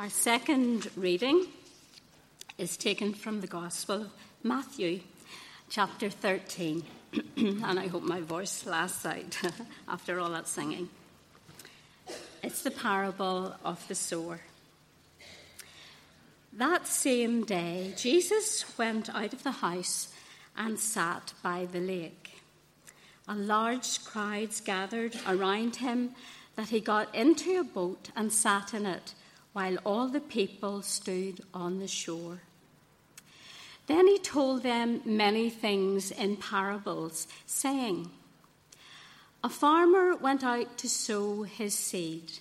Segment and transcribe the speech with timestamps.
[0.00, 1.46] Our second reading
[2.56, 4.10] is taken from the Gospel of
[4.42, 5.00] Matthew,
[5.68, 6.82] chapter 13.
[7.36, 9.38] and I hope my voice lasts out
[9.88, 10.88] after all that singing.
[12.42, 14.40] It's the parable of the sower.
[16.54, 20.08] That same day, Jesus went out of the house
[20.56, 22.40] and sat by the lake.
[23.28, 26.12] A large crowds gathered around him
[26.56, 29.12] that he got into a boat and sat in it
[29.52, 32.40] while all the people stood on the shore.
[33.86, 38.10] Then he told them many things in parables, saying,
[39.42, 42.38] A farmer went out to sow his seed.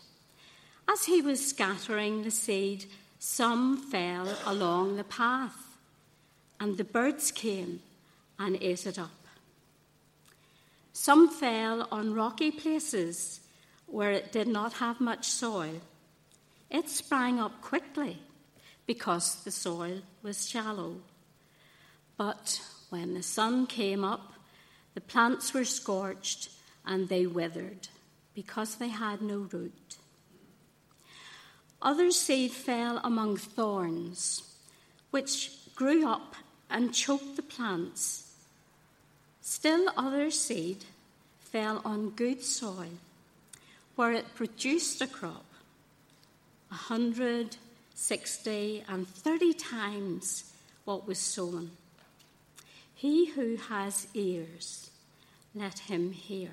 [0.87, 2.85] As he was scattering the seed,
[3.17, 5.77] some fell along the path,
[6.59, 7.81] and the birds came
[8.37, 9.09] and ate it up.
[10.93, 13.39] Some fell on rocky places
[13.87, 15.81] where it did not have much soil
[16.69, 18.19] it sprang up quickly
[18.85, 20.97] because the soil was shallow.
[22.17, 24.33] But when the sun came up,
[24.93, 26.49] the plants were scorched
[26.85, 27.87] and they withered
[28.33, 29.97] because they had no root.
[31.81, 34.43] Other seed fell among thorns,
[35.11, 36.35] which grew up
[36.69, 38.33] and choked the plants.
[39.41, 40.83] Still, other seed
[41.39, 42.97] fell on good soil,
[43.95, 45.48] where it produced a crop
[46.69, 47.57] hundred,
[47.95, 50.51] sixty, and thirty times
[50.85, 51.71] what was sown.
[52.95, 54.89] He who has ears,
[55.55, 56.51] let him hear.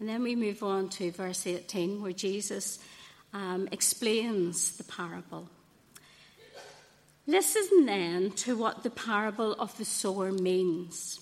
[0.00, 2.80] And then we move on to verse 18, where Jesus
[3.32, 5.48] um, explains the parable.
[7.26, 11.20] Listen then to what the parable of the sower means.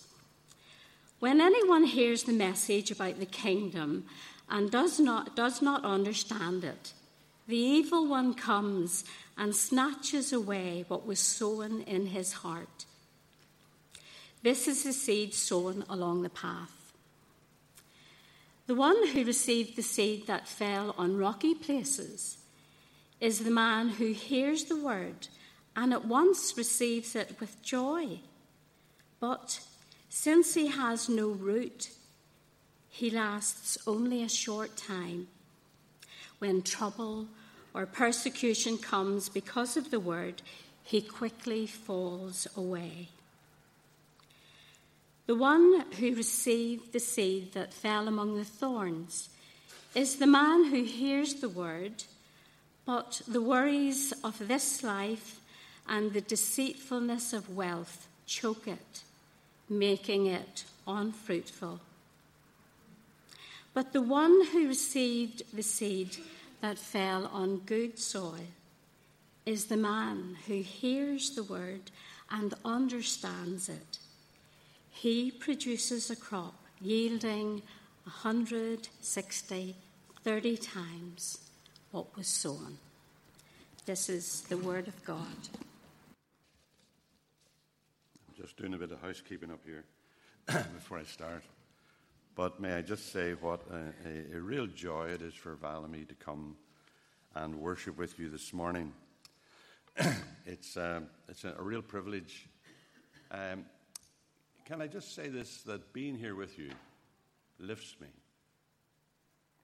[1.19, 4.07] When anyone hears the message about the kingdom
[4.49, 6.95] and does not, does not understand it,
[7.51, 9.05] the evil one comes
[9.37, 12.87] and snatches away what was sown in his heart.
[14.43, 16.93] This is the seed sown along the path.
[18.67, 22.39] The one who received the seed that fell on rocky places
[23.21, 25.27] is the man who hears the word
[25.75, 28.21] and at once receives it with joy.
[29.19, 29.61] But
[30.09, 31.91] since he has no root,
[32.89, 35.29] he lasts only a short time.
[36.39, 37.27] When trouble
[37.75, 40.43] or persecution comes because of the word,
[40.83, 43.09] he quickly falls away.
[45.27, 49.29] The one who received the seed that fell among the thorns
[49.95, 52.05] is the man who hears the word,
[52.85, 55.41] but the worries of this life
[55.89, 59.03] and the deceitfulness of wealth choke it,
[59.69, 61.81] making it unfruitful.
[63.73, 66.17] But the one who received the seed
[66.61, 68.47] that fell on good soil
[69.47, 71.91] is the man who hears the word
[72.31, 73.99] and understands it.
[74.91, 77.63] He produces a crop yielding
[78.05, 79.77] 160,
[80.23, 81.39] 30 times
[81.91, 82.79] what was sown.
[83.87, 85.49] This is the word of God.
[88.29, 89.85] I'm just doing a bit of housekeeping up here
[90.75, 91.43] before I start.
[92.35, 95.85] But may I just say what a, a, a real joy it is for Val
[95.85, 96.57] and me to come
[97.35, 98.93] and worship with you this morning.
[100.47, 102.49] it's, uh, it's a, a, real privilege.
[103.31, 103.65] Um,
[104.65, 106.71] can I just say this that being here with you
[107.59, 108.09] lifts me?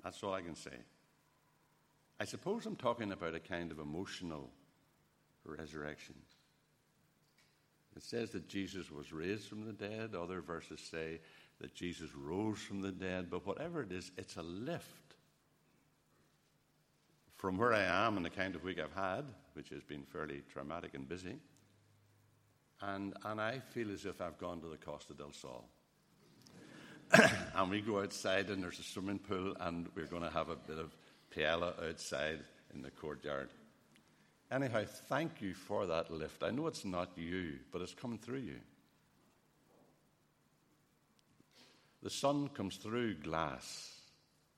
[0.03, 0.77] That's all I can say.
[2.19, 4.51] I suppose I'm talking about a kind of emotional
[5.45, 6.15] resurrection.
[7.97, 10.15] It says that Jesus was raised from the dead.
[10.15, 11.21] Other verses say
[11.61, 15.15] that Jesus rose from the dead, but whatever it is, it's a lift
[17.37, 19.25] from where I am and the kind of week I've had,
[19.55, 21.37] which has been fairly traumatic and busy.
[22.83, 25.65] And, and I feel as if I've gone to the Costa del Sol.
[27.55, 30.57] and we go outside and there's a swimming pool and we're going to have a
[30.57, 30.95] bit of
[31.35, 32.41] paella outside
[32.75, 33.49] in the courtyard.
[34.51, 36.43] Anyhow, thank you for that lift.
[36.43, 38.61] I know it's not you, but it's coming through you.
[42.03, 44.01] The sun comes through glass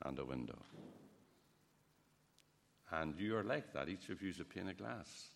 [0.05, 0.59] and a window.
[2.91, 3.89] And you are like that.
[3.89, 5.29] Each of you is a pane of glass.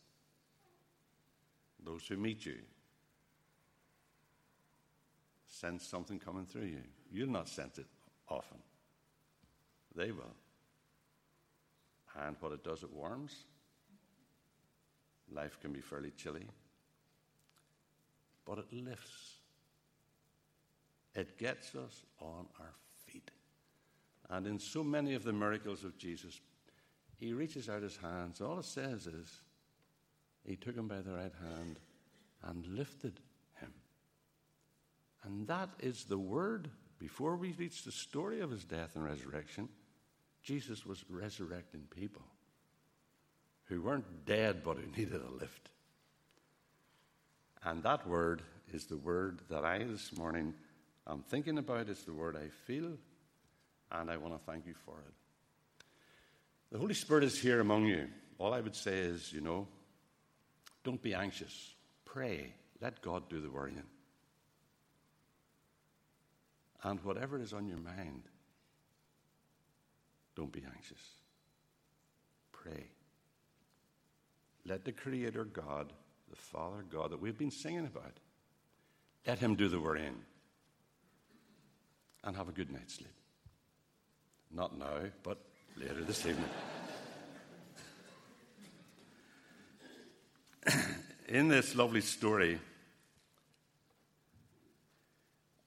[1.85, 2.59] Those who meet you
[5.47, 6.83] sense something coming through you.
[7.13, 7.87] You'll not sense it
[8.29, 8.59] often,
[9.95, 10.35] they will.
[12.21, 13.45] And what it does, it warms.
[15.33, 16.47] Life can be fairly chilly,
[18.45, 19.32] but it lifts
[21.15, 22.75] it gets us on our
[23.07, 23.31] feet.
[24.31, 26.41] And in so many of the miracles of Jesus,
[27.19, 28.41] he reaches out his hands.
[28.41, 29.31] All it says is,
[30.45, 31.79] he took him by the right hand
[32.43, 33.21] and lifted
[33.61, 33.73] him.
[35.25, 36.71] And that is the word.
[36.99, 39.69] Before we reach the story of his death and resurrection,
[40.43, 42.23] Jesus was resurrecting people
[43.65, 45.71] who weren't dead but who needed a lift.
[47.65, 48.43] And that word
[48.73, 50.55] is the word that I this morning
[51.09, 51.89] am thinking about.
[51.89, 52.93] It's the word I feel,
[53.91, 55.85] and I want to thank you for it.
[56.71, 58.09] The Holy Spirit is here among you.
[58.39, 59.69] All I would say is, you know,
[60.85, 61.75] don't be anxious.
[62.05, 62.55] Pray.
[62.81, 63.83] Let God do the worrying.
[66.83, 68.23] And whatever is on your mind,
[70.35, 71.01] don't be anxious.
[72.51, 72.87] Pray.
[74.67, 75.93] Let the Creator God,
[76.31, 78.19] the Father God that we've been singing about,
[79.27, 80.17] let Him do the worrying.
[82.25, 83.15] And have a good night's sleep.
[84.51, 85.39] Not now, but
[85.77, 86.45] later this evening.
[91.29, 92.61] In this lovely story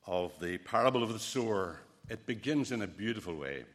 [0.08, 1.80] of the parable of the sower,
[2.10, 3.66] it begins in a beautiful way.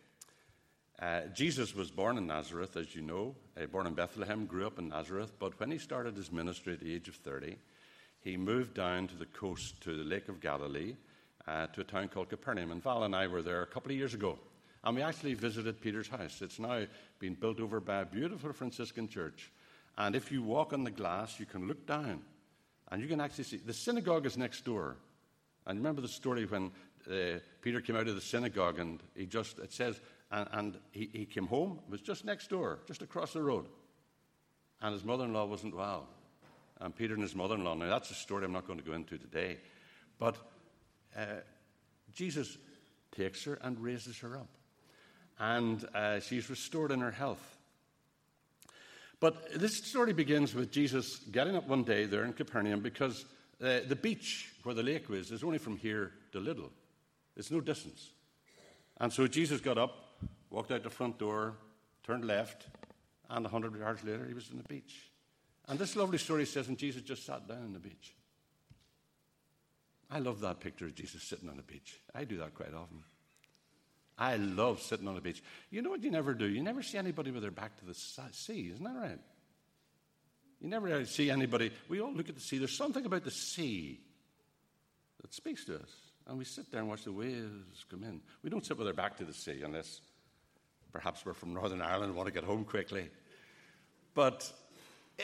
[1.00, 4.78] Uh, Jesus was born in Nazareth, as you know, uh, born in Bethlehem, grew up
[4.78, 7.56] in Nazareth, but when he started his ministry at the age of 30,
[8.20, 10.94] he moved down to the coast, to the Lake of Galilee,
[11.50, 12.70] uh, to a town called Capernaum.
[12.70, 14.38] And Val and I were there a couple of years ago,
[14.84, 16.40] and we actually visited Peter's house.
[16.42, 16.84] It's now
[17.18, 19.50] been built over by a beautiful Franciscan church.
[19.98, 22.22] And if you walk on the glass, you can look down,
[22.90, 24.96] and you can actually see the synagogue is next door.
[25.66, 26.70] And remember the story when
[27.10, 30.00] uh, Peter came out of the synagogue, and he just, it says,
[30.30, 33.66] and, and he, he came home, it was just next door, just across the road.
[34.80, 36.06] And his mother in law wasn't well.
[36.80, 38.84] And Peter and his mother in law, now that's a story I'm not going to
[38.84, 39.58] go into today.
[40.18, 40.36] But
[41.20, 41.40] uh,
[42.12, 42.56] Jesus
[43.16, 44.48] takes her and raises her up.
[45.38, 47.58] And uh, she's restored in her health.
[49.20, 53.24] But this story begins with Jesus getting up one day there in Capernaum because
[53.62, 56.70] uh, the beach where the lake was is only from here to Little.
[57.36, 58.10] It's no distance.
[58.98, 60.10] And so Jesus got up
[60.50, 61.54] walked out the front door,
[62.02, 62.66] turned left,
[63.30, 65.10] and a hundred yards later he was on the beach.
[65.68, 68.14] And this lovely story says, and Jesus just sat down on the beach.
[70.10, 72.00] I love that picture of Jesus sitting on a beach.
[72.14, 73.04] I do that quite often.
[74.18, 75.42] I love sitting on a beach.
[75.70, 76.46] You know what you never do?
[76.46, 79.18] You never see anybody with their back to the sea, isn't that right?
[80.60, 81.70] You never see anybody.
[81.88, 82.58] We all look at the sea.
[82.58, 84.00] There's something about the sea
[85.22, 85.90] that speaks to us.
[86.26, 88.20] And we sit there and watch the waves come in.
[88.42, 90.00] We don't sit with our back to the sea unless
[90.92, 93.08] Perhaps we're from Northern Ireland and want to get home quickly.
[94.14, 94.50] But,
[95.18, 95.22] eh,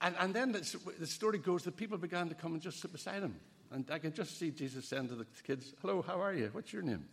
[0.00, 3.22] and, and then the story goes that people began to come and just sit beside
[3.22, 3.36] him.
[3.70, 6.48] And I can just see Jesus saying to the kids, Hello, how are you?
[6.52, 7.04] What's your name?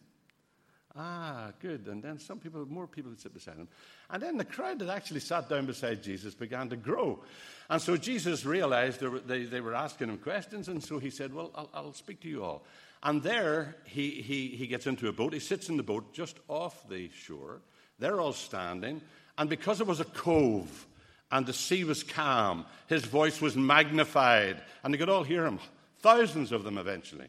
[0.98, 1.88] Ah, good.
[1.88, 3.68] And then some people, more people would sit beside him.
[4.10, 7.22] And then the crowd that actually sat down beside Jesus began to grow.
[7.70, 10.70] And so Jesus realized they were, they, they were asking him questions.
[10.70, 12.64] And so he said, Well, I'll, I'll speak to you all.
[13.04, 15.34] And there he, he, he gets into a boat.
[15.34, 17.62] He sits in the boat just off the shore.
[18.00, 19.02] They're all standing.
[19.38, 20.88] And because it was a cove
[21.30, 24.62] and the sea was calm, his voice was magnified.
[24.84, 25.60] And they could all hear him,
[26.06, 27.28] thousands of them eventually.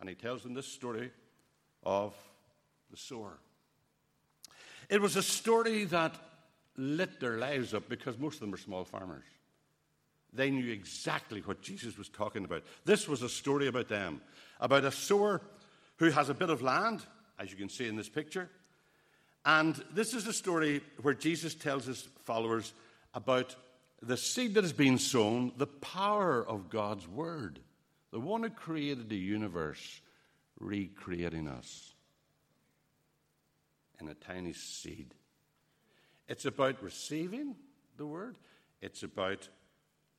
[0.00, 1.10] And he tells them this story
[1.82, 2.14] of
[2.90, 3.38] the sower.
[4.88, 6.14] It was a story that
[6.78, 9.26] lit their lives up because most of them were small farmers.
[10.32, 12.62] They knew exactly what Jesus was talking about.
[12.86, 14.22] This was a story about them,
[14.58, 15.42] about a sower
[15.96, 17.02] who has a bit of land,
[17.38, 18.48] as you can see in this picture.
[19.44, 22.72] And this is a story where Jesus tells his followers
[23.12, 23.54] about
[24.00, 27.60] the seed that has been sown, the power of God's word,
[28.10, 30.00] the one who created the universe,
[30.58, 31.94] recreating us
[34.00, 35.14] in a tiny seed.
[36.28, 37.56] It's about receiving
[37.96, 38.36] the word,
[38.80, 39.48] it's about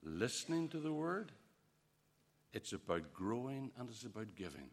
[0.04, 1.32] listening to the word,
[2.54, 4.70] it's about growing, and it's about giving.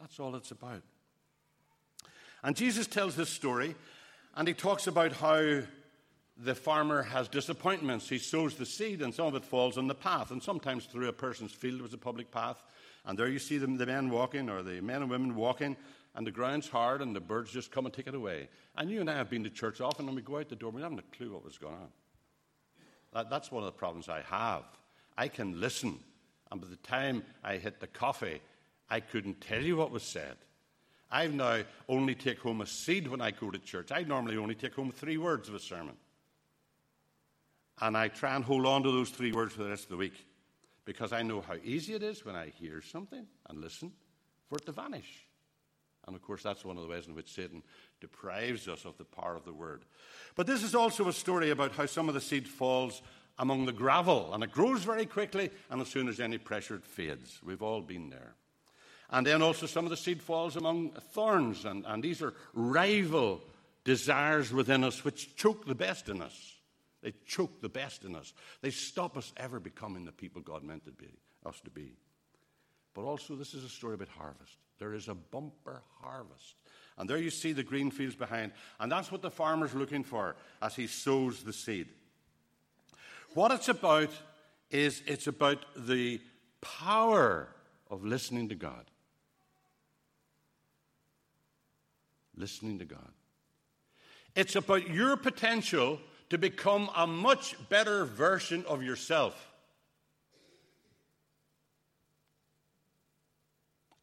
[0.00, 0.82] That's all it's about.
[2.42, 3.74] And Jesus tells this story,
[4.36, 5.62] and he talks about how
[6.38, 8.08] the farmer has disappointments.
[8.08, 10.30] He sows the seed, and some of it falls on the path.
[10.30, 12.64] And sometimes through a person's field was a public path.
[13.04, 15.76] And there you see them, the men walking, or the men and women walking,
[16.14, 18.48] and the ground's hard, and the birds just come and take it away.
[18.76, 20.70] And you and I have been to church often, and we go out the door,
[20.70, 21.88] we haven't a clue what was going on.
[23.14, 24.64] That, that's one of the problems I have.
[25.16, 25.98] I can listen,
[26.52, 28.40] and by the time I hit the coffee,
[28.88, 30.36] I couldn't tell you what was said.
[31.10, 33.90] I now only take home a seed when I go to church.
[33.90, 35.96] I normally only take home three words of a sermon.
[37.80, 39.96] And I try and hold on to those three words for the rest of the
[39.96, 40.26] week
[40.84, 43.92] because I know how easy it is when I hear something and listen
[44.48, 45.26] for it to vanish.
[46.06, 47.62] And of course, that's one of the ways in which Satan
[48.00, 49.84] deprives us of the power of the word.
[50.34, 53.02] But this is also a story about how some of the seed falls
[53.38, 56.84] among the gravel, and it grows very quickly, and as soon as any pressure, it
[56.86, 57.38] fades.
[57.44, 58.34] We've all been there.
[59.10, 63.42] And then also some of the seed falls among thorns, and, and these are rival
[63.84, 66.57] desires within us which choke the best in us.
[67.02, 68.32] They choke the best in us.
[68.60, 71.14] They stop us ever becoming the people God meant to be,
[71.46, 71.92] us to be.
[72.94, 74.56] But also, this is a story about harvest.
[74.78, 76.56] There is a bumper harvest.
[76.96, 78.52] And there you see the green fields behind.
[78.80, 81.88] And that's what the farmer's looking for as he sows the seed.
[83.34, 84.10] What it's about
[84.70, 86.20] is it's about the
[86.60, 87.48] power
[87.88, 88.84] of listening to God.
[92.36, 93.12] Listening to God.
[94.34, 99.34] It's about your potential to become a much better version of yourself.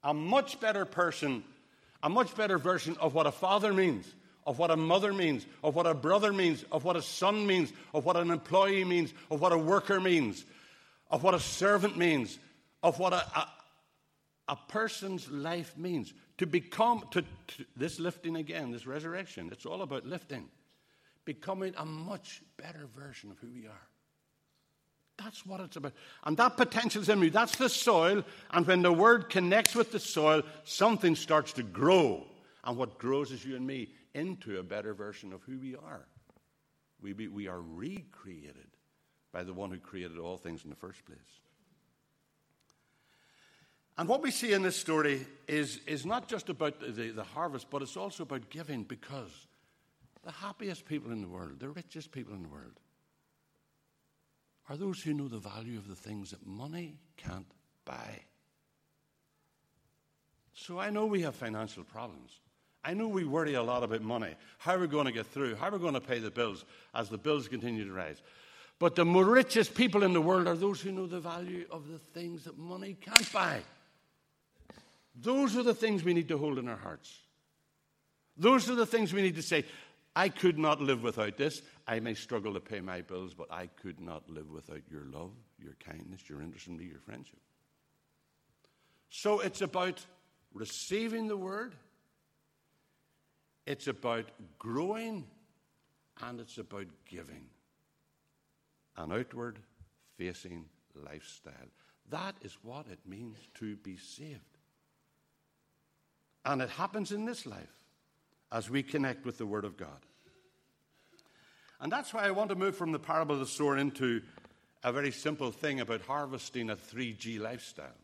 [0.03, 1.44] A much better person,
[2.03, 4.08] a much better version of what a father means,
[4.46, 7.74] of what a mother means, of what a brother means, of what a son means,
[7.94, 10.46] of what an employee means, of what a worker means,
[11.10, 12.38] of what a servant means,
[12.84, 13.48] of what a, a,
[14.50, 16.13] a person's life means.
[16.39, 20.50] To become, to, to, this lifting again, this resurrection, it's all about lifting
[21.25, 23.88] becoming a much better version of who we are.
[25.17, 25.94] That's what it's about.
[26.25, 27.29] And that potential is in me.
[27.29, 28.24] That's the soil.
[28.51, 32.25] And when the word connects with the soil, something starts to grow.
[32.63, 36.05] And what grows is you and me into a better version of who we are.
[37.01, 38.67] We, be, we are recreated
[39.32, 41.20] by the one who created all things in the first place.
[43.98, 47.70] And what we see in this story is, is not just about the, the harvest,
[47.70, 49.48] but it's also about giving because
[50.25, 52.79] the happiest people in the world, the richest people in the world,
[54.67, 57.46] are those who know the value of the things that money can't
[57.86, 58.20] buy.
[60.55, 62.32] So I know we have financial problems.
[62.84, 64.34] I know we worry a lot about money.
[64.58, 65.55] How are we going to get through?
[65.55, 66.65] How are we going to pay the bills
[66.96, 68.22] as the bills continue to rise?
[68.79, 72.00] But the richest people in the world are those who know the value of the
[72.00, 73.62] things that money can't buy.
[75.15, 77.20] Those are the things we need to hold in our hearts.
[78.38, 79.63] Those are the things we need to say.
[80.15, 81.62] I could not live without this.
[81.88, 85.31] I may struggle to pay my bills, but I could not live without your love,
[85.60, 87.39] your kindness, your interest in me, your friendship.
[89.10, 90.05] So it's about
[90.53, 91.75] receiving the word,
[93.65, 94.25] it's about
[94.57, 95.25] growing,
[96.22, 97.48] and it's about giving
[98.95, 99.60] an outward
[100.17, 101.53] facing lifestyle.
[102.10, 104.39] That is what it means to be saved.
[106.45, 107.85] And it happens in this life
[108.55, 110.00] as we connect with the Word of God.
[111.81, 114.21] And that's why I want to move from the parable of the sower into
[114.81, 118.00] a very simple thing about harvesting a 3G lifestyle.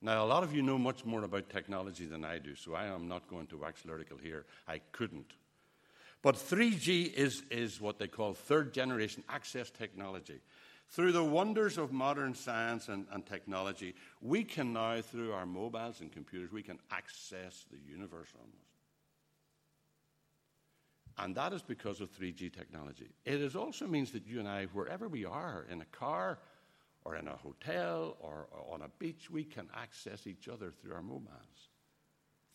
[0.00, 2.86] Now, a lot of you know much more about technology than I do, so I
[2.86, 4.46] am not going to wax lyrical here.
[4.66, 5.34] I couldn't.
[6.22, 10.40] But 3G is, is what they call third generation access technology.
[10.88, 16.00] Through the wonders of modern science and, and technology, we can now, through our mobiles
[16.00, 18.65] and computers, we can access the universe almost.
[21.18, 23.08] And that is because of 3G technology.
[23.24, 26.38] It also means that you and I, wherever we are, in a car
[27.04, 30.94] or in a hotel or, or on a beach, we can access each other through
[30.94, 31.70] our mobiles.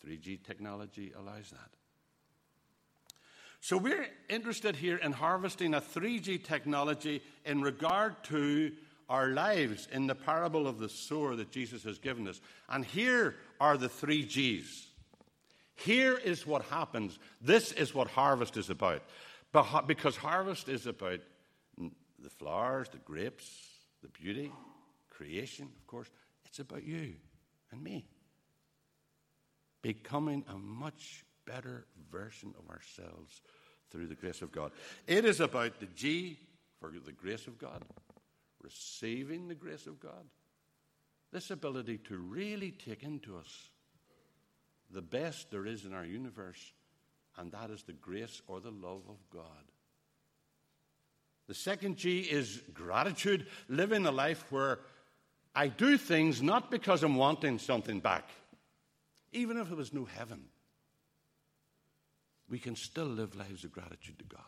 [0.05, 1.69] 3G technology allows that.
[3.61, 8.71] So we're interested here in harvesting a 3G technology in regard to
[9.07, 12.41] our lives in the parable of the sower that Jesus has given us.
[12.69, 14.87] And here are the three G's.
[15.85, 17.17] Here is what happens.
[17.41, 19.03] This is what harvest is about.
[19.87, 21.19] Because harvest is about
[21.77, 23.49] the flowers, the grapes,
[24.01, 24.51] the beauty,
[25.09, 26.09] creation, of course.
[26.45, 27.13] It's about you
[27.71, 28.05] and me.
[29.81, 33.41] Becoming a much better version of ourselves
[33.89, 34.71] through the grace of God.
[35.07, 36.37] It is about the G
[36.79, 37.83] for the grace of God,
[38.61, 40.25] receiving the grace of God.
[41.31, 43.69] This ability to really take into us
[44.93, 46.73] the best there is in our universe,
[47.37, 49.43] and that is the grace or the love of God.
[51.47, 54.79] The second G is gratitude, living a life where
[55.53, 58.29] I do things not because I'm wanting something back.
[59.33, 60.43] Even if there was no heaven,
[62.49, 64.41] we can still live lives of gratitude to God.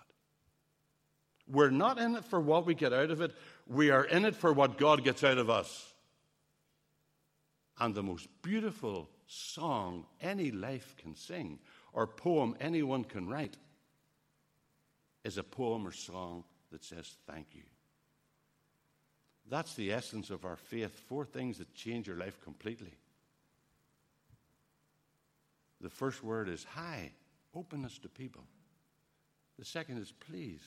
[1.47, 3.33] We're not in it for what we get out of it,
[3.67, 5.93] we are in it for what God gets out of us.
[7.79, 11.59] And the most beautiful song any life can sing
[11.91, 13.57] or poem anyone can write
[15.23, 17.63] is a poem or song that says thank you.
[19.49, 20.91] That's the essence of our faith.
[21.07, 22.93] Four things that change your life completely
[25.83, 27.11] The first word is hi,
[27.53, 28.45] openness to people.
[29.59, 30.63] The second is please.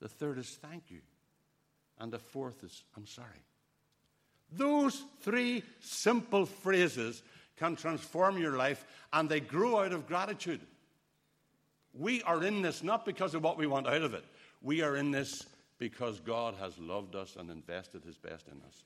[0.00, 1.00] The third is thank you.
[1.98, 3.42] And the fourth is I'm sorry.
[4.52, 7.22] Those three simple phrases
[7.56, 10.60] can transform your life and they grow out of gratitude.
[11.94, 14.24] We are in this not because of what we want out of it.
[14.62, 15.46] We are in this
[15.78, 18.84] because God has loved us and invested his best in us.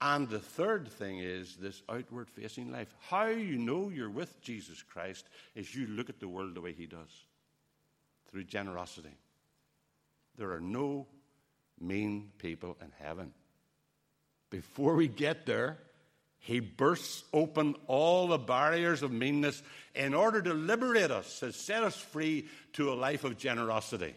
[0.00, 2.94] And the third thing is this outward facing life.
[3.08, 6.72] How you know you're with Jesus Christ is you look at the world the way
[6.72, 7.24] he does
[8.30, 9.16] through generosity.
[10.36, 11.06] There are no
[11.80, 13.32] mean people in heaven.
[14.50, 15.78] Before we get there,
[16.46, 19.60] he bursts open all the barriers of meanness
[19.96, 24.14] in order to liberate us, to set us free to a life of generosity.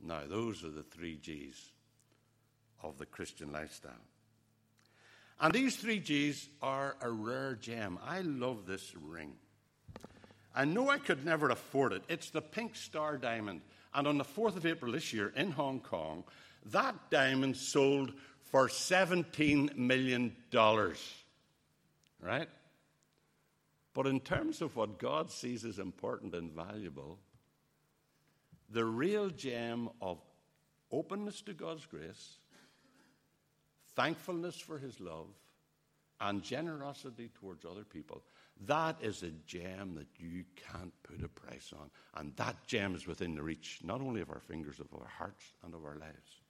[0.00, 1.60] Now, those are the three G's
[2.80, 3.90] of the Christian lifestyle.
[5.40, 7.98] And these three G's are a rare gem.
[8.06, 9.32] I love this ring.
[10.54, 12.04] I know I could never afford it.
[12.08, 13.62] It's the Pink Star Diamond.
[13.92, 16.22] And on the 4th of April this year in Hong Kong,
[16.66, 20.36] that diamond sold for $17 million.
[22.20, 22.48] Right?
[23.94, 27.18] But in terms of what God sees as important and valuable,
[28.70, 30.18] the real gem of
[30.90, 32.38] openness to God's grace,
[33.94, 35.28] thankfulness for His love,
[36.20, 38.22] and generosity towards other people.
[38.66, 41.90] That is a gem that you can't put a price on.
[42.14, 45.44] And that gem is within the reach not only of our fingers, of our hearts
[45.64, 46.41] and of our lives.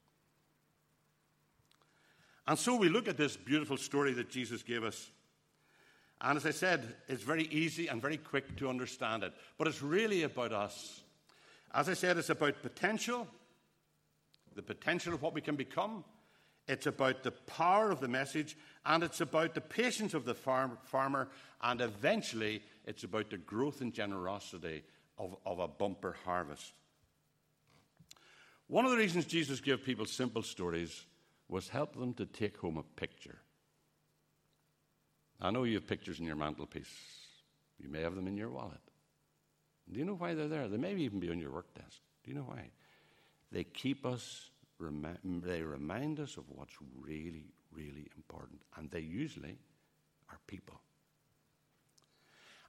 [2.47, 5.11] And so we look at this beautiful story that Jesus gave us.
[6.21, 9.33] And as I said, it's very easy and very quick to understand it.
[9.59, 11.03] But it's really about us.
[11.75, 13.27] As I said, it's about potential,
[14.55, 16.05] the potential of what we can become.
[16.69, 18.57] It's about the power of the message,
[18.87, 21.29] and it's about the patience of the farm, farmer,
[21.61, 24.85] and eventually, it's about the growth and generosity
[25.19, 26.73] of, of a bumper harvest.
[28.69, 31.05] One of the reasons Jesus gave people simple stories
[31.49, 33.39] was help them to take home a picture.
[35.41, 36.87] I know you have pictures in your mantelpiece.
[37.79, 38.81] You may have them in your wallet.
[39.91, 40.69] Do you know why they're there?
[40.69, 42.01] They may even be on your work desk.
[42.23, 42.71] Do you know why?
[43.51, 44.51] They keep us,
[44.81, 48.63] they remind us of what's really, really important.
[48.77, 49.59] And they usually
[50.31, 50.81] are people.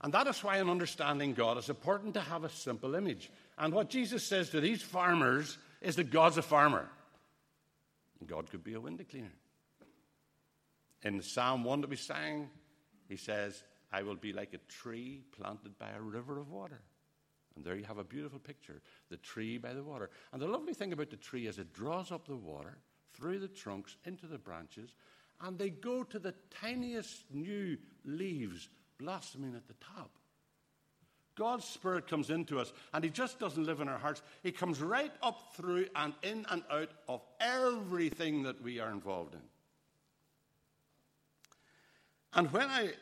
[0.01, 3.31] And that is why, in understanding God, it's important to have a simple image.
[3.57, 6.89] And what Jesus says to these farmers is that God's a farmer.
[8.27, 9.33] God could be a window cleaner.
[11.03, 12.49] In Psalm 1 that we sang,
[13.07, 16.81] he says, I will be like a tree planted by a river of water.
[17.55, 20.09] And there you have a beautiful picture the tree by the water.
[20.31, 22.77] And the lovely thing about the tree is it draws up the water
[23.13, 24.95] through the trunks into the branches,
[25.41, 30.17] and they go to the tiniest new leaves blossoming at the top.
[31.35, 34.21] God's Spirit comes into us, and He just doesn't live in our hearts.
[34.43, 39.33] He comes right up through and in and out of everything that we are involved
[39.33, 39.41] in.
[42.35, 42.93] And when I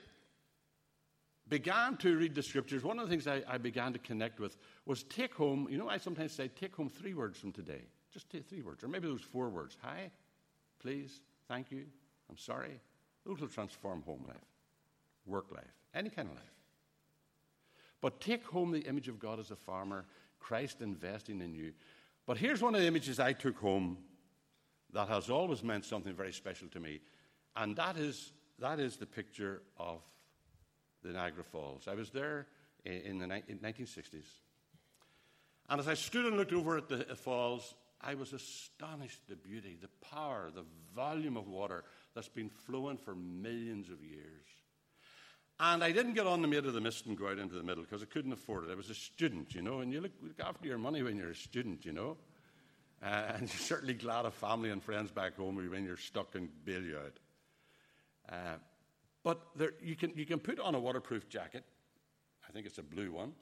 [1.48, 4.58] began to read the scriptures, one of the things I, I, began to connect with
[4.86, 7.82] was take home, you know, I sometimes say, take home three words from today.
[8.14, 9.78] Just take three words, or maybe those four words.
[9.84, 10.12] Hi,
[10.82, 11.86] please, thank you,
[12.30, 12.80] I'm sorry.
[13.26, 14.38] Those will transform home life,
[15.26, 15.64] work life,
[15.94, 16.61] any kind of life.
[18.02, 20.06] But take home the image of God as a farmer,
[20.40, 21.74] Christ investing in you.
[22.26, 23.98] But here's one of the images I took home
[24.94, 27.00] that has always meant something very special to me,
[27.56, 30.02] and that is, that is the picture of
[31.04, 31.88] the Niagara Falls.
[31.88, 32.48] I was there
[32.86, 34.26] in the 1960s.
[35.70, 39.36] And as I stood and looked over at the falls, I was astonished at the
[39.36, 41.84] beauty, the power, the volume of water
[42.14, 44.48] that's been flowing for millions of years.
[45.64, 47.62] And I didn't get on the Maid of the Mist and go out into the
[47.62, 48.72] middle because I couldn't afford it.
[48.72, 51.30] I was a student, you know, and you look, look after your money when you're
[51.30, 52.18] a student, you know.
[53.04, 56.50] Uh, and you're certainly glad of family and friends back home when you're stuck and
[56.66, 57.20] bail you out.
[58.28, 58.56] Uh,
[59.24, 61.64] but there, you, can, you can put on a waterproof jacket.
[62.50, 63.34] I think it's a blue one.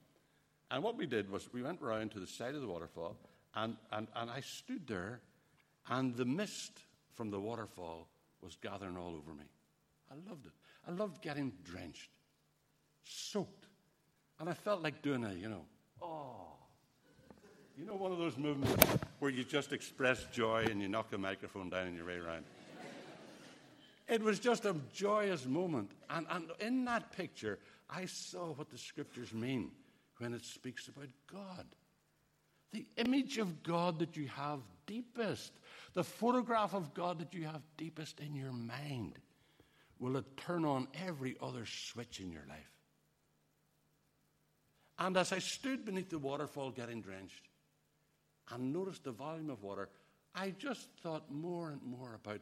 [0.72, 3.16] And what we did was we went round to the side of the waterfall,
[3.56, 5.22] and, and, and I stood there,
[5.90, 6.82] and the mist
[7.16, 8.10] from the waterfall
[8.42, 9.46] was gathering all over me.
[10.12, 10.54] I loved it.
[10.88, 12.10] I loved getting drenched,
[13.04, 13.68] soaked.
[14.40, 15.66] And I felt like doing a, you know,
[16.02, 16.36] oh.
[17.78, 18.86] You know, one of those movements
[19.20, 22.44] where you just express joy and you knock the microphone down and you're right around.
[24.08, 25.92] It was just a joyous moment.
[26.10, 29.72] And, and in that picture, I saw what the scriptures mean
[30.18, 31.66] when it speaks about God.
[32.72, 35.54] The image of God that you have deepest,
[35.94, 39.20] the photograph of God that you have deepest in your mind
[40.00, 42.72] will it turn on every other switch in your life.
[44.98, 47.48] And as I stood beneath the waterfall getting drenched
[48.52, 49.90] and noticed the volume of water,
[50.36, 52.42] I just thought more and more about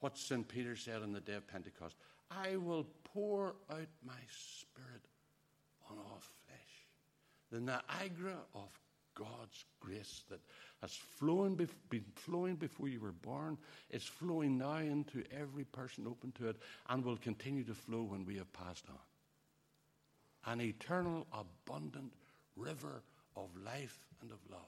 [0.00, 0.46] what St.
[0.46, 1.96] Peter said on the day of Pentecost
[2.30, 5.02] I will pour out my spirit
[5.90, 7.50] on all flesh.
[7.50, 8.68] The Niagara of
[9.16, 10.40] God's grace that
[10.82, 13.58] has flown, been flowing before you were born
[13.90, 16.56] is flowing now into every person open to it
[16.88, 20.52] and will continue to flow when we have passed on.
[20.52, 22.12] An eternal, abundant
[22.56, 23.02] river
[23.36, 24.60] of life and of love.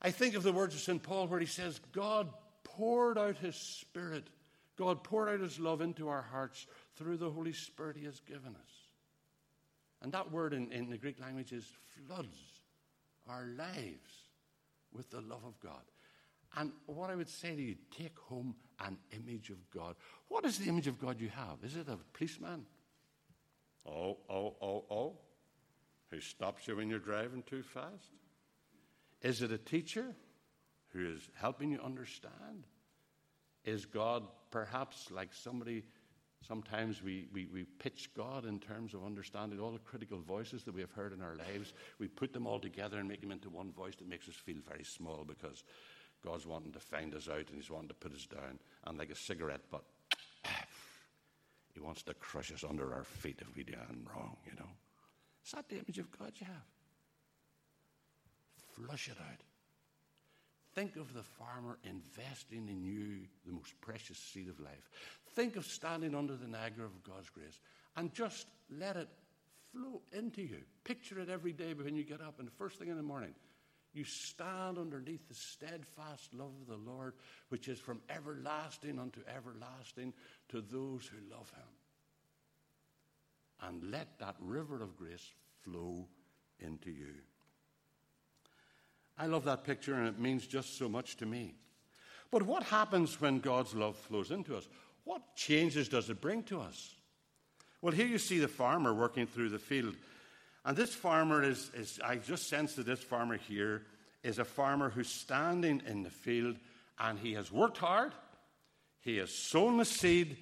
[0.00, 1.02] I think of the words of St.
[1.02, 2.28] Paul where he says, God
[2.64, 4.24] poured out his Spirit.
[4.76, 8.54] God poured out his love into our hearts through the Holy Spirit he has given
[8.54, 8.81] us.
[10.02, 11.64] And that word in, in the Greek language is
[12.06, 12.36] floods
[13.28, 14.28] our lives
[14.92, 15.82] with the love of God.
[16.56, 19.94] And what I would say to you, take home an image of God.
[20.28, 21.58] What is the image of God you have?
[21.62, 22.66] Is it a policeman?
[23.86, 25.18] Oh, oh, oh, oh.
[26.10, 28.10] Who stops you when you're driving too fast?
[29.22, 30.14] Is it a teacher
[30.88, 32.66] who is helping you understand?
[33.64, 35.84] Is God perhaps like somebody
[36.46, 40.74] Sometimes we, we, we pitch God in terms of understanding all the critical voices that
[40.74, 41.72] we have heard in our lives.
[41.98, 44.56] We put them all together and make them into one voice that makes us feel
[44.68, 45.62] very small because
[46.24, 48.58] God's wanting to find us out and He's wanting to put us down.
[48.86, 49.84] And like a cigarette butt,
[51.74, 54.68] He wants to crush us under our feet if we do anything wrong, you know.
[55.44, 56.66] Is that the image of God you have?
[58.74, 59.40] Flush it out.
[60.74, 64.90] Think of the farmer investing in you the most precious seed of life.
[65.34, 67.60] Think of standing under the Niagara of God's grace
[67.96, 69.08] and just let it
[69.72, 70.58] flow into you.
[70.84, 73.34] Picture it every day when you get up and the first thing in the morning.
[73.94, 77.14] You stand underneath the steadfast love of the Lord,
[77.50, 80.14] which is from everlasting unto everlasting
[80.48, 81.68] to those who love Him.
[83.68, 86.06] And let that river of grace flow
[86.58, 87.14] into you.
[89.18, 91.54] I love that picture, and it means just so much to me.
[92.30, 94.66] But what happens when God's love flows into us?
[95.04, 96.94] What changes does it bring to us?
[97.80, 99.96] Well, here you see the farmer working through the field.
[100.64, 103.82] And this farmer is, is, I just sense that this farmer here
[104.22, 106.56] is a farmer who's standing in the field
[106.98, 108.12] and he has worked hard,
[109.00, 110.36] he has sown the seed,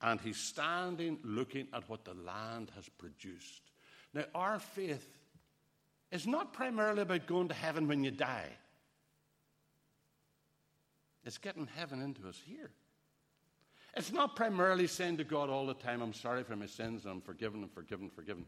[0.00, 3.62] and he's standing looking at what the land has produced.
[4.14, 5.08] Now, our faith
[6.12, 8.50] is not primarily about going to heaven when you die,
[11.24, 12.70] it's getting heaven into us here.
[13.96, 17.12] It's not primarily saying to God all the time, I'm sorry for my sins and
[17.12, 18.44] I'm forgiven, I'm forgiven, forgiven.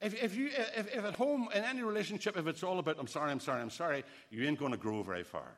[0.00, 3.06] If, if, you, if, if at home, in any relationship, if it's all about, I'm
[3.06, 5.56] sorry, I'm sorry, I'm sorry, you ain't going to grow very far.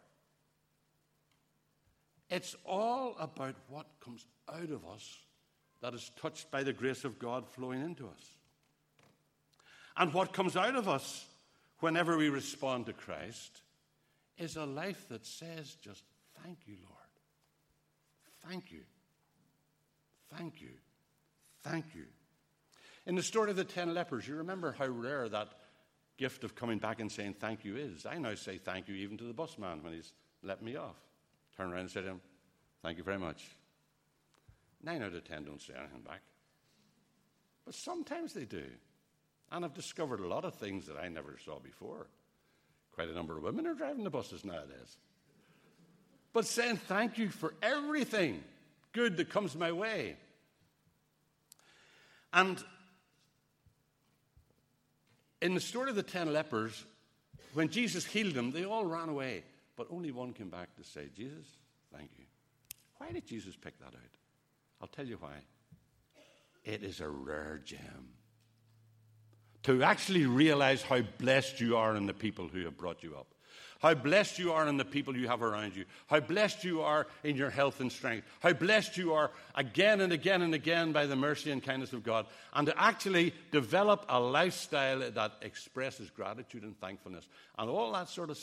[2.29, 5.19] It's all about what comes out of us
[5.81, 8.31] that is touched by the grace of God flowing into us.
[9.97, 11.25] And what comes out of us
[11.81, 13.63] whenever we respond to Christ
[14.37, 16.03] is a life that says just,
[16.43, 18.51] Thank you, Lord.
[18.51, 18.81] Thank you.
[20.37, 20.71] Thank you.
[21.63, 22.05] Thank you.
[23.07, 25.49] In the story of the ten lepers, you remember how rare that
[26.17, 28.07] gift of coming back and saying thank you is.
[28.07, 30.97] I now say thank you even to the busman when he's let me off.
[31.57, 32.21] Turn around and say to him,
[32.83, 33.43] Thank you very much.
[34.83, 36.21] Nine out of ten don't say anything back.
[37.65, 38.65] But sometimes they do.
[39.51, 42.09] And I've discovered a lot of things that I never saw before.
[42.95, 44.99] Quite a number of women are driving the buses nowadays.
[46.33, 48.43] But saying thank you for everything
[48.95, 50.17] good that comes my way.
[52.33, 52.63] And
[55.43, 56.87] in the story of the ten lepers,
[57.53, 59.45] when Jesus healed them, they all ran away,
[59.77, 61.47] but only one came back to say, Jesus,
[61.93, 62.25] thank you.
[62.97, 64.17] Why did Jesus pick that out?
[64.81, 65.35] I'll tell you why.
[66.65, 68.09] It is a rare gem.
[69.65, 73.34] To actually realize how blessed you are in the people who have brought you up
[73.81, 77.07] how blessed you are in the people you have around you, how blessed you are
[77.23, 81.07] in your health and strength, how blessed you are again and again and again by
[81.07, 86.63] the mercy and kindness of God, and to actually develop a lifestyle that expresses gratitude
[86.63, 87.29] and thankfulness.
[87.59, 88.39] And all that sort of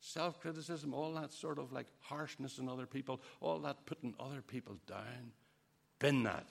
[0.00, 4.42] self criticism, all that sort of like harshness in other people, all that putting other
[4.42, 5.32] people down,
[5.98, 6.46] bin that.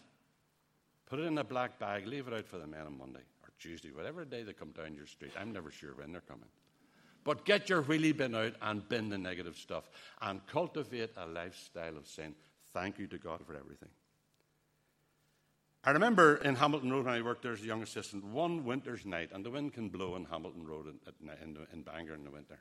[1.07, 3.49] Put it in a black bag, leave it out for the men on Monday or
[3.59, 5.31] Tuesday, whatever day they come down your street.
[5.39, 6.49] I'm never sure when they're coming.
[7.27, 9.89] But get your wheelie bin out and bin the negative stuff
[10.21, 12.35] and cultivate a lifestyle of saying
[12.73, 13.89] thank you to God for everything.
[15.83, 19.05] I remember in Hamilton Road when I worked there as a young assistant, one winter's
[19.05, 22.31] night, and the wind can blow in Hamilton Road in, in, in Bangor in the
[22.31, 22.59] winter.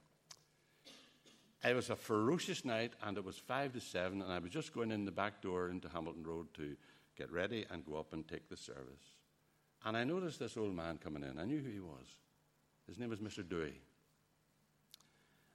[1.64, 4.74] It was a ferocious night, and it was five to seven, and I was just
[4.74, 6.74] going in the back door into Hamilton Road to
[7.16, 9.14] get ready and go up and take the service.
[9.85, 11.38] And I noticed this old man coming in.
[11.38, 12.07] I knew who he was.
[12.88, 13.48] His name was Mr.
[13.48, 13.81] Dewey.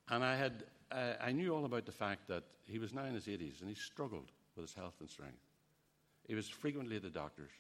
[0.10, 3.14] And I, had, uh, I knew all about the fact that he was now in
[3.14, 5.42] his 80s and he struggled with his health and strength.
[6.28, 7.52] He was frequently at the doctor's.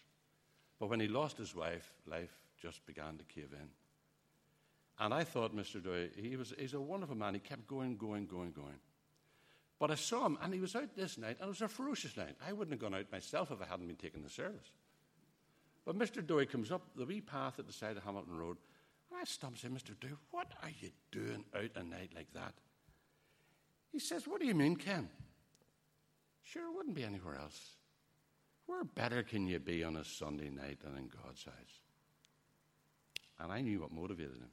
[0.79, 3.67] But when he lost his wife, life just began to cave in.
[4.99, 5.83] And I thought, Mr.
[5.83, 7.33] Dewey, he was, he's a wonderful man.
[7.33, 8.79] He kept going, going, going, going.
[9.79, 12.15] But I saw him, and he was out this night, and it was a ferocious
[12.15, 12.35] night.
[12.47, 14.71] I wouldn't have gone out myself if I hadn't been taking the service.
[15.85, 16.25] But Mr.
[16.25, 18.57] Dewey comes up the wee path at the side of Hamilton Road,
[19.19, 19.99] I stop and say, Mr.
[19.99, 22.53] Dewey, what are you doing out a night like that?
[23.91, 25.09] He says, What do you mean, Ken?
[26.43, 27.75] Sure, it wouldn't be anywhere else.
[28.65, 31.81] Where better can you be on a Sunday night than in God's house?
[33.39, 34.51] And I knew what motivated him.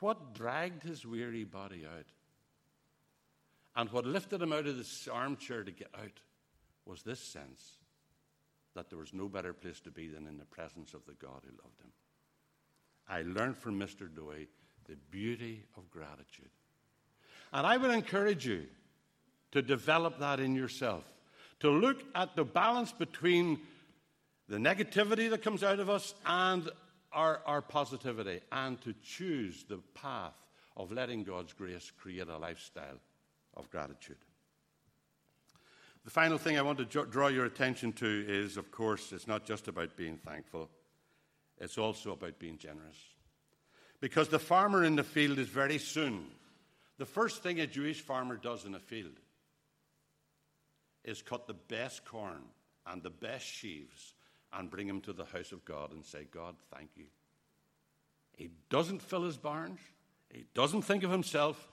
[0.00, 2.06] What dragged his weary body out
[3.78, 6.20] and what lifted him out of this armchair to get out
[6.84, 7.78] was this sense
[8.74, 11.42] that there was no better place to be than in the presence of the God
[11.44, 11.92] who loved him.
[13.08, 14.12] I learned from Mr.
[14.14, 14.48] Dewey
[14.88, 16.50] the beauty of gratitude.
[17.52, 18.66] And I would encourage you
[19.52, 21.04] to develop that in yourself,
[21.60, 23.60] to look at the balance between
[24.48, 26.70] the negativity that comes out of us and
[27.12, 30.34] our, our positivity, and to choose the path
[30.76, 33.00] of letting God's grace create a lifestyle
[33.56, 34.16] of gratitude.
[36.04, 39.44] The final thing I want to draw your attention to is, of course, it's not
[39.44, 40.70] just about being thankful,
[41.60, 42.96] it's also about being generous.
[44.00, 46.26] Because the farmer in the field is very soon,
[46.98, 49.18] the first thing a Jewish farmer does in a field
[51.04, 52.42] is cut the best corn
[52.86, 54.14] and the best sheaves
[54.52, 57.06] and bring them to the house of God and say, God, thank you.
[58.36, 59.80] He doesn't fill his barns,
[60.30, 61.68] he doesn't think of himself.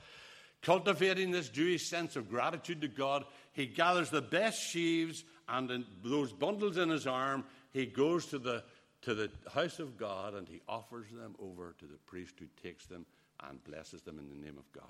[0.61, 6.31] Cultivating this Jewish sense of gratitude to God, he gathers the best sheaves and those
[6.31, 8.63] bundles in his arm, he goes to the,
[9.05, 12.87] to the house of God and he offers them over to the priest who takes
[12.87, 13.05] them
[13.47, 14.83] and blesses them in the name of God.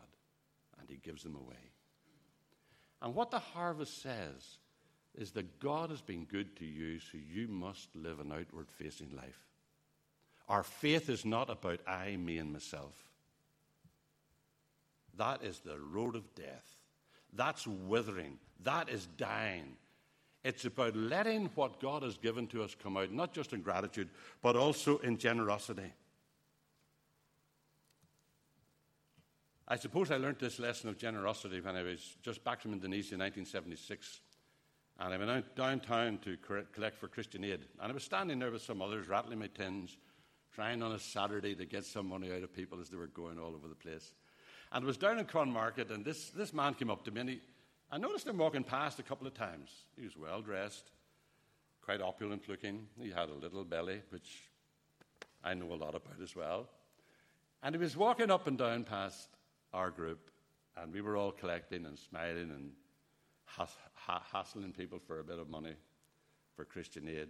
[0.79, 1.71] And he gives them away.
[3.01, 4.57] And what the harvest says
[5.15, 9.15] is that God has been good to you, so you must live an outward facing
[9.15, 9.39] life.
[10.47, 12.93] Our faith is not about I, me, and myself.
[15.17, 16.75] That is the road of death.
[17.33, 18.37] That's withering.
[18.63, 19.75] That is dying.
[20.45, 24.09] It's about letting what God has given to us come out, not just in gratitude,
[24.43, 25.91] but also in generosity.
[29.67, 33.15] I suppose I learned this lesson of generosity when I was just back from Indonesia
[33.15, 34.19] in 1976.
[34.99, 36.37] And I went out downtown to
[36.73, 37.65] collect for Christian Aid.
[37.81, 39.97] And I was standing there with some others, rattling my tins,
[40.53, 43.39] trying on a Saturday to get some money out of people as they were going
[43.39, 44.13] all over the place.
[44.71, 47.29] And it was down in Cornmarket, and this, this man came up to me, and
[47.31, 47.41] he,
[47.91, 49.69] I noticed him walking past a couple of times.
[49.95, 50.91] He was well dressed,
[51.81, 52.87] quite opulent looking.
[52.99, 54.49] He had a little belly, which
[55.43, 56.67] I know a lot about as well.
[57.61, 59.29] And he was walking up and down past
[59.73, 60.31] our group,
[60.77, 62.71] and we were all collecting and smiling and
[64.31, 65.73] hassling people for a bit of money
[66.55, 67.29] for Christian aid.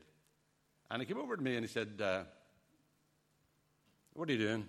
[0.90, 2.24] And he came over to me and he said, uh,
[4.14, 4.68] What are you doing?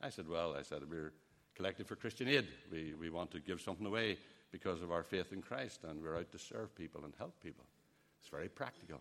[0.00, 1.12] I said, Well, I said, We're
[1.54, 2.46] collecting for Christian Aid.
[2.70, 4.18] We, we want to give something away
[4.50, 7.64] because of our faith in Christ, and we're out to serve people and help people.
[8.20, 9.00] It's very practical.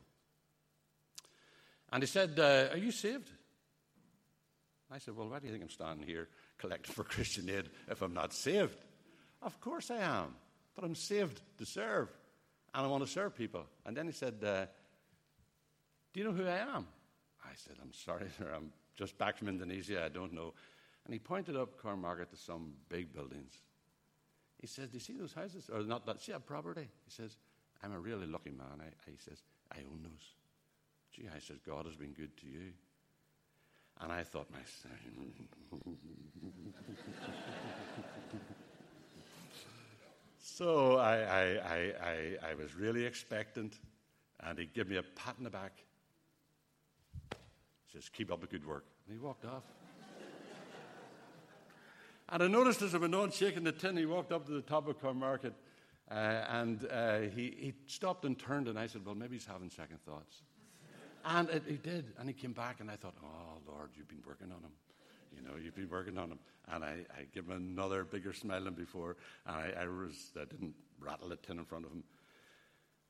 [1.91, 3.29] And he said, uh, Are you saved?
[4.91, 8.01] I said, Well, why do you think I'm standing here collecting for Christian Aid if
[8.01, 8.77] I'm not saved?
[9.41, 10.35] Of course I am,
[10.75, 12.09] but I'm saved to serve,
[12.73, 13.65] and I want to serve people.
[13.85, 14.65] And then he said, uh,
[16.13, 16.87] Do you know who I am?
[17.45, 18.51] I said, I'm sorry, sir.
[18.53, 20.03] I'm just back from Indonesia.
[20.03, 20.53] I don't know.
[21.05, 23.53] And he pointed up Cornmarket to some big buildings.
[24.59, 25.69] He says, Do you see those houses?
[25.73, 26.87] Or not that, see that property?
[27.05, 27.37] He says,
[27.83, 28.81] I'm a really lucky man.
[28.81, 30.33] I, he says, I own those.
[31.13, 32.73] Gee, I says, God has been good to you.
[33.99, 34.93] And I thought myself.
[40.39, 43.79] so I, I, I, I, I was really expectant,
[44.43, 45.81] and he gave me a pat on the back.
[47.31, 48.85] He says, Keep up the good work.
[49.07, 49.63] And he walked off.
[52.29, 54.61] And I noticed as I went on shaking the tin, he walked up to the
[54.61, 55.53] top of Cornmarket
[56.09, 59.69] uh, and uh, he, he stopped and turned, and I said, Well, maybe he's having
[59.69, 60.41] second thoughts.
[61.25, 62.13] and it, he did.
[62.17, 64.71] And he came back, and I thought, Oh, Lord, you've been working on him.
[65.35, 66.39] You know, you've been working on him.
[66.69, 69.17] And I, I gave him another bigger smile than before.
[69.45, 72.03] And I, I, was, I didn't rattle the tin in front of him.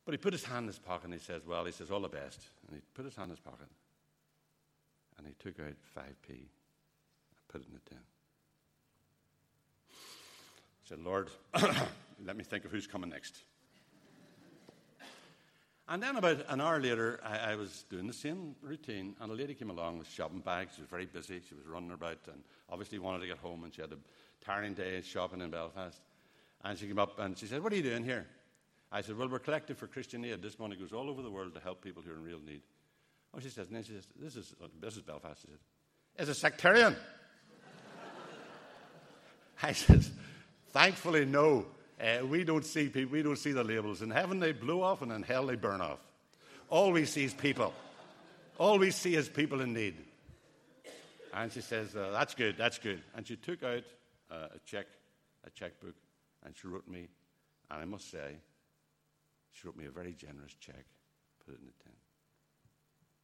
[0.04, 2.00] But he put his hand in his pocket and he says, Well, he says, All
[2.00, 2.42] the best.
[2.68, 3.68] And he put his hand in his pocket.
[5.20, 6.48] And he took out 5p and
[7.48, 8.00] put it in the tin.
[10.88, 11.30] Said, Lord,
[12.26, 13.36] let me think of who's coming next.
[15.90, 19.36] And then about an hour later, I, I, was doing the same routine, and a
[19.36, 20.76] lady came along with shopping bags.
[20.76, 21.42] She was very busy.
[21.48, 23.98] She was running about and obviously wanted to get home, and she had a
[24.44, 26.00] tiring day shopping in Belfast.
[26.64, 28.26] And she came up and she said, What are you doing here?
[28.92, 30.42] I said, Well, we're collecting for Christian Aid.
[30.42, 32.62] This money goes all over the world to help people who are in real need.
[33.34, 35.42] Oh, she says, and then she says, This is, uh, this is Belfast.
[35.42, 36.98] She said, Is a sectarian.
[39.64, 40.06] I said,
[40.78, 41.66] Thankfully, no.
[42.00, 44.04] Uh, we don't see people, we don't see the labels.
[44.04, 45.98] In heaven they blow off, and in hell they burn off.
[46.70, 47.74] All we see is people.
[48.60, 49.96] All we see is people in need.
[51.34, 53.02] And she says, uh, That's good, that's good.
[53.16, 53.82] And she took out
[54.30, 54.86] uh, a check,
[55.48, 55.96] a checkbook,
[56.46, 57.08] and she wrote me,
[57.72, 58.36] and I must say,
[59.54, 60.86] she wrote me a very generous check,
[61.44, 61.94] put it in the tin.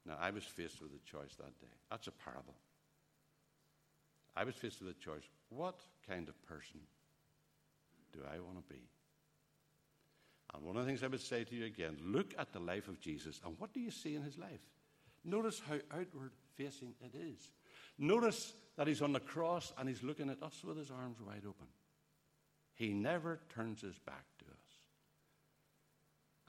[0.08, 1.76] Now, I was faced with a choice that day.
[1.92, 2.56] That's a parable.
[4.36, 5.30] I was faced with a choice.
[5.50, 6.80] What kind of person
[8.14, 8.82] do I want to be?
[10.54, 12.88] And one of the things I would say to you again look at the life
[12.88, 14.62] of Jesus, and what do you see in his life?
[15.26, 17.52] Notice how outward facing it is.
[17.98, 21.44] Notice that he's on the cross and he's looking at us with his arms wide
[21.48, 21.68] open.
[22.76, 24.54] He never turns his back to us.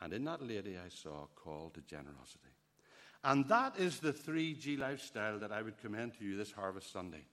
[0.00, 2.50] And in that lady, I saw a call to generosity.
[3.22, 7.24] And that is the 3G lifestyle that I would commend to you this Harvest Sunday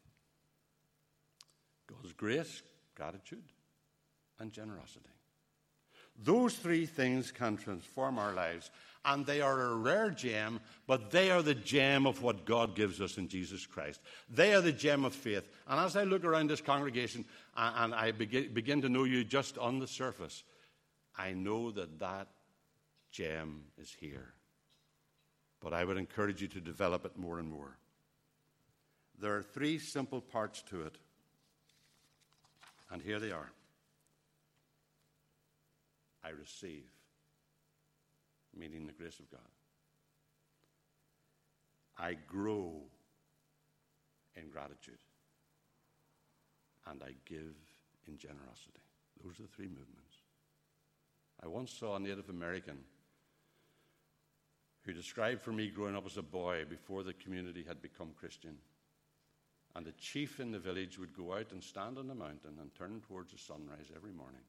[1.88, 2.62] God's grace,
[2.96, 3.44] gratitude,
[4.42, 5.06] and generosity.
[6.24, 8.70] Those three things can transform our lives,
[9.06, 13.00] and they are a rare gem, but they are the gem of what God gives
[13.02, 14.02] us in Jesus Christ.
[14.30, 15.48] They are the gem of faith.
[15.68, 17.26] And as I look around this congregation
[17.56, 20.44] and I begin to know you just on the surface,
[21.18, 22.28] I know that that
[23.12, 24.34] gem is here.
[25.60, 27.78] But I would encourage you to develop it more and more.
[29.20, 30.96] There are three simple parts to it,
[32.92, 33.52] and here they are.
[36.24, 36.86] I receive,
[38.56, 39.42] meaning the grace of God.
[41.98, 42.82] I grow
[44.36, 44.98] in gratitude.
[46.88, 47.56] And I give
[48.08, 48.82] in generosity.
[49.24, 50.16] Those are the three movements.
[51.44, 52.78] I once saw a Native American
[54.84, 58.58] who described for me growing up as a boy before the community had become Christian.
[59.76, 62.74] And the chief in the village would go out and stand on the mountain and
[62.74, 64.42] turn towards the sunrise every morning.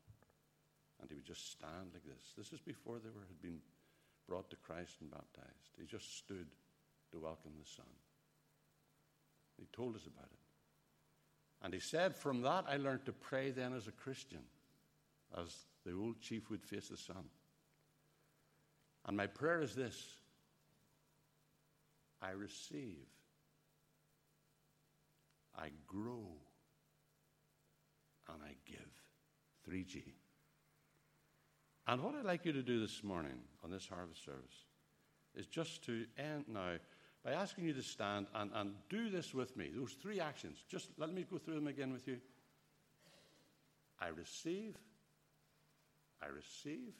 [1.02, 2.32] And he would just stand like this.
[2.38, 3.58] This is before they were, had been
[4.28, 5.74] brought to Christ and baptized.
[5.78, 6.46] He just stood
[7.10, 7.90] to welcome the sun.
[9.58, 10.38] He told us about it.
[11.62, 14.42] And he said, From that I learned to pray then as a Christian,
[15.36, 17.24] as the old chief would face the sun.
[19.06, 20.14] And my prayer is this
[22.22, 23.06] I receive,
[25.56, 26.28] I grow,
[28.32, 28.78] and I give.
[29.68, 30.02] 3G.
[31.86, 34.66] And what I'd like you to do this morning on this harvest service
[35.34, 36.76] is just to end now
[37.24, 39.70] by asking you to stand and, and do this with me.
[39.74, 40.58] Those three actions.
[40.68, 42.18] Just let me go through them again with you.
[44.00, 44.76] I receive,
[46.20, 46.94] I receive,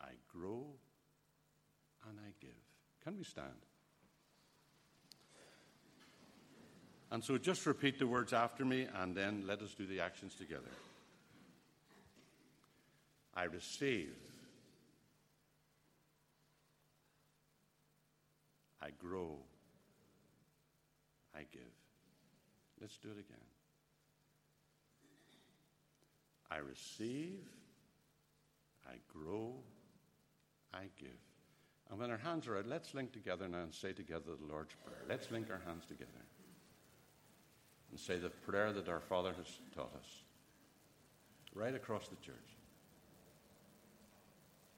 [0.00, 0.66] I grow,
[2.08, 2.50] and I give.
[3.04, 3.48] Can we stand?
[7.10, 10.34] And so just repeat the words after me, and then let us do the actions
[10.34, 10.70] together.
[13.36, 14.14] I receive.
[18.80, 19.38] I grow.
[21.34, 21.62] I give.
[22.80, 23.38] Let's do it again.
[26.50, 27.40] I receive.
[28.86, 29.54] I grow.
[30.72, 31.08] I give.
[31.90, 34.74] And when our hands are out, let's link together now and say together the Lord's
[34.84, 35.02] Prayer.
[35.08, 36.10] Let's link our hands together
[37.90, 40.22] and say the prayer that our Father has taught us
[41.54, 42.53] right across the church.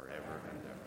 [0.00, 0.79] forever and ever.